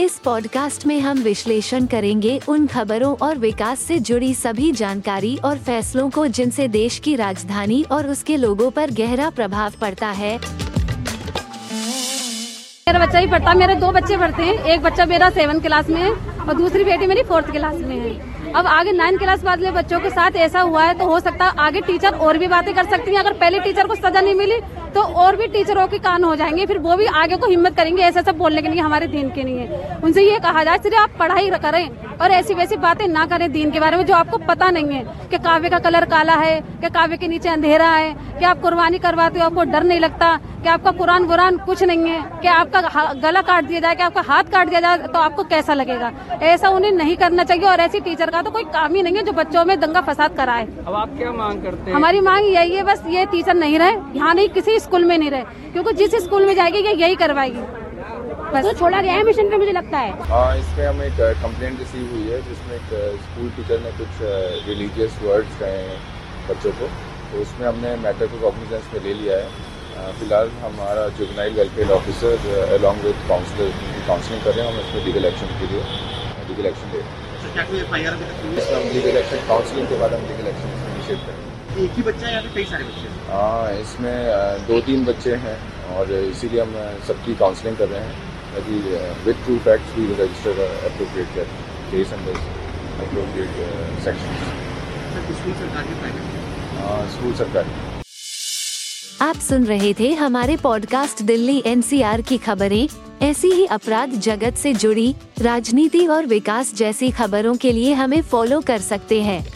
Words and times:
इस 0.00 0.18
पॉडकास्ट 0.18 0.86
में 0.86 0.98
हम 1.00 1.18
विश्लेषण 1.18 1.86
करेंगे 1.86 2.38
उन 2.48 2.66
खबरों 2.66 3.14
और 3.16 3.38
विकास 3.38 3.80
से 3.80 3.98
जुड़ी 3.98 4.32
सभी 4.34 4.70
जानकारी 4.72 5.36
और 5.44 5.58
फैसलों 5.58 6.08
को 6.10 6.26
जिनसे 6.28 6.66
देश 6.68 6.98
की 6.98 7.14
राजधानी 7.16 7.82
और 7.92 8.06
उसके 8.06 8.36
लोगों 8.36 8.70
पर 8.70 8.90
गहरा 8.90 9.30
प्रभाव 9.30 9.72
पड़ता 9.80 10.08
है। 10.10 10.36
मेरा 12.88 13.06
बच्चा 13.06 13.18
ही 13.18 13.26
पढ़ता, 13.26 13.54
मेरे 13.54 13.74
दो 13.74 13.90
बच्चे 13.92 14.16
पढ़ते 14.16 14.42
हैं। 14.42 14.64
एक 14.64 14.82
बच्चा 14.82 15.06
मेरा 15.06 15.30
सेवन 15.30 15.60
क्लास 15.60 15.88
में 15.90 16.00
है 16.00 16.10
और 16.10 16.54
दूसरी 16.54 16.84
बेटी 16.84 17.06
मेरी 17.06 17.22
फोर्थ 17.22 17.50
क्लास 17.50 17.74
में 17.76 17.96
है। 17.96 18.52
अब 18.52 18.66
आगे 18.66 18.92
नाइन्थ 18.92 19.18
क्लास 19.18 19.44
वाले 19.44 19.70
बच्चों 19.70 20.00
के 20.00 20.10
साथ 20.10 20.36
ऐसा 20.38 20.60
हुआ 20.60 20.84
है 20.84 20.98
तो 20.98 21.04
हो 21.04 21.20
सकता 21.20 21.44
है 21.44 21.52
आगे 21.58 21.80
टीचर 21.80 22.18
और 22.18 22.38
भी 22.38 22.46
बातें 22.46 22.74
कर 22.74 22.90
सकती 22.90 23.10
हैं। 23.10 23.18
अगर 23.18 23.32
पहले 23.32 23.60
टीचर 23.60 23.86
को 23.86 23.94
सजा 23.94 24.20
नहीं 24.20 24.34
मिली 24.34 24.60
तो 24.96 25.02
और 25.02 25.36
भी 25.36 25.46
टीचरों 25.46 25.86
के 25.86 25.98
कान 25.98 26.24
हो 26.24 26.34
जाएँगे 26.36 26.64
फिर 26.66 26.78
वो 26.78 26.96
भी 26.96 27.06
आगे 27.14 27.36
को 27.36 27.46
हिम्मत 27.46 27.76
करेंगे 27.76 28.02
ऐसा 28.02 28.22
सब 28.22 28.36
बोलने 28.38 28.62
के 28.62 28.68
लिए 28.68 28.80
हमारे 28.80 29.06
दिन 29.06 29.28
के 29.30 29.42
नहीं 29.44 29.58
है 29.58 29.98
उनसे 30.04 30.22
ये 30.22 30.38
कहा 30.38 30.62
जाए 30.64 30.78
सिर्फ़ 30.78 30.96
आप 30.96 31.10
पढ़ाई 31.18 31.50
करें 31.58 31.88
और 32.16 32.30
ऐसी 32.30 32.54
वैसी 32.54 32.76
बातें 32.76 33.06
ना 33.08 33.26
करें 33.26 33.50
दीन 33.52 33.70
के 33.70 33.80
बारे 33.80 33.96
में 33.96 34.04
जो 34.06 34.14
आपको 34.14 34.38
पता 34.48 34.70
नहीं 34.70 34.92
है 34.92 35.28
कि 35.30 35.38
काव्य 35.38 35.68
का 35.68 35.78
कलर 35.78 36.04
काला 36.04 36.34
है 36.34 36.60
कि 36.80 36.88
काव्य 36.90 37.16
के 37.16 37.28
नीचे 37.28 37.48
अंधेरा 37.48 37.88
है 37.88 38.12
कि 38.38 38.44
आप 38.44 38.60
कुर्बानी 38.62 38.98
करवाते 38.98 39.40
हो 39.40 39.46
आपको 39.46 39.64
डर 39.64 39.82
नहीं 39.82 40.00
लगता 40.00 40.36
कि 40.62 40.68
आपका 40.68 40.90
कुरान 40.90 41.24
बुरान 41.24 41.58
कुछ 41.58 41.82
नहीं 41.82 42.08
है 42.08 42.22
कि 42.42 42.48
आपका 42.48 43.12
गला 43.22 43.40
काट 43.42 43.64
दिया 43.64 43.80
जाए 43.80 43.94
कि 43.94 44.02
आपका 44.02 44.22
हाथ 44.28 44.44
काट 44.52 44.68
दिया 44.68 44.80
जाए 44.80 44.98
तो 44.98 45.18
आपको 45.18 45.44
कैसा 45.44 45.74
लगेगा? 45.74 46.10
ऐसा 46.42 46.68
उन्हें 46.68 46.92
नहीं 46.92 47.16
करना 47.16 47.44
चाहिए 47.44 47.64
और 47.64 47.80
ऐसी 47.80 48.00
टीचर 48.00 48.30
का 48.30 48.42
तो 48.42 48.50
कोई 48.50 48.64
काम 48.72 48.94
ही 48.94 49.02
नहीं 49.02 49.16
है 49.16 49.22
जो 49.22 49.32
बच्चों 49.32 49.64
में 49.64 49.78
दंगा 49.80 50.00
फसाद 50.00 50.36
कराए। 50.36 50.66
अब 50.86 50.94
आप 50.94 51.16
क्या 51.18 51.32
मांग 51.32 51.62
करते 51.62 51.90
हैं? 51.90 51.96
हमारी 51.96 52.20
मांग 52.20 52.46
यही 52.46 52.74
है 52.74 52.82
बस 52.84 53.02
ये 53.08 53.26
टीचर 53.26 53.54
नहीं 53.54 53.78
रहे 53.78 53.92
यहाँ 54.14 54.34
नहीं 54.34 54.48
किसी 54.48 54.78
स्कूल 54.86 55.04
में 55.04 55.16
नहीं 55.18 55.30
रहे 55.30 55.70
क्योंकि 55.72 55.92
जिस 56.00 56.14
स्कूल 56.24 56.46
में 56.46 56.54
जाएगी 56.54 56.86
ये 56.86 56.94
यही 56.96 57.14
करवाएगी। 57.22 57.64
बस। 58.46 58.64
तो 58.64 58.72
छोड़ा 58.74 59.00
गया 59.00 59.12
है 59.12 59.22
मिशन 59.24 59.48
पे 59.50 59.56
मुझे 59.58 59.72
लगता 59.72 59.98
है। 59.98 60.10
हाँ 60.28 60.56
इसमें 60.58 60.86
हमें 60.86 61.06
एक 61.06 61.20
कंप्लेंट 61.42 61.78
रिसीव 61.78 62.10
हुई 62.10 62.26
है 62.30 62.40
जिसमें 62.48 62.74
एक 62.76 62.88
स्कूल 63.22 63.48
टीचर 63.56 63.80
ने 63.84 63.90
कुछ 63.98 64.20
रिलीजियस 64.68 65.18
वर्ड्स 65.22 65.58
कहे 65.60 65.80
हैं 65.86 65.96
बच्चों 66.48 66.72
को। 66.80 66.90
तो 67.30 67.40
उसमें 67.42 67.66
हमने 67.66 67.94
मैटर 68.02 68.26
को 68.26 68.38
कॉग्निजेंस 68.40 68.92
में 68.92 69.00
ले 69.06 69.14
लिया 69.22 69.38
है। 69.38 69.48
फ़िलहाल 70.18 70.50
हमारा 70.62 71.08
juvenile 71.18 71.54
welfare 71.54 71.90
officer 71.92 72.34
along 72.74 73.04
with 73.04 73.22
counsellor 73.28 73.70
counselling 74.08 74.42
कर 74.44 74.54
रहे 74.54 74.66
हैं 74.66 74.72
हम 74.72 74.80
इसमें 74.80 75.04
लीगल 75.06 75.24
एक्शन 75.30 75.58
के 75.60 75.72
लिए 75.72 75.82
लीगल 76.48 76.66
एक्शन 76.72 76.92
ले 76.92 76.98
रहे 76.98 77.08
हैं। 77.08 77.24
लीगल 78.94 79.16
एक्शन 79.16 79.46
काउंसलिंग 79.48 79.86
के 79.88 80.00
बाद 80.00 80.14
हम 80.14 80.26
लीगल 80.30 80.46
एक्शन 80.48 80.68
इनिशिएट 80.88 81.26
करेंगे 81.26 81.55
एक 81.76 81.96
ही 81.96 82.02
बच्चा 82.02 82.26
है 82.26 82.34
या 82.34 82.40
फिर 82.42 82.50
कई 82.54 82.64
सारे 82.64 82.84
बच्चे 82.84 83.00
हैं? 83.00 83.16
हाँ 83.28 83.72
इसमें 83.80 84.66
दो 84.68 84.80
तीन 84.80 85.04
बच्चे 85.04 85.34
हैं 85.42 85.56
और 85.96 86.12
इसीलिए 86.12 86.60
हम 86.60 86.74
सबकी 87.08 87.34
काउंसलिंग 87.34 87.76
कर 87.76 87.88
रहे 87.88 88.00
हैं 88.00 88.14
ताकि 88.54 88.74
with 89.24 89.42
true 89.44 89.56
facts 89.64 89.96
we 89.98 90.06
register 90.12 90.60
appropriate 90.86 91.34
कर 91.34 91.44
case 91.90 92.12
under 92.12 92.38
appropriate 93.06 93.50
section 94.04 94.30
school 95.32 95.54
सरकारी 95.54 95.98
प्राइवेट 96.00 97.10
स्कूल 97.10 97.34
सरकारी। 97.34 97.70
आप 99.22 99.36
सुन 99.40 99.64
रहे 99.64 99.92
थे 99.94 100.12
हमारे 100.14 100.56
पॉडकास्ट 100.56 101.22
दिल्ली 101.22 101.62
एनसीआर 101.66 102.20
की 102.20 102.38
खबरें। 102.38 102.88
ऐसी 103.22 103.50
ही 103.50 103.66
अपराध 103.66 104.10
जगत 104.20 104.54
से 104.54 104.72
जुड़ी 104.74 105.14
राजनीति 105.42 106.06
और 106.06 106.26
विकास 106.26 106.74
जैसी 106.74 107.10
खबरों 107.10 107.54
के 107.56 107.72
लिए 107.72 107.92
हमें 107.94 108.20
फॉलो 108.22 108.60
कर 108.60 108.78
सकते 108.78 109.20
हैं। 109.22 109.55